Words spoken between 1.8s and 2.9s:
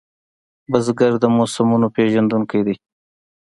پېژندونکی دی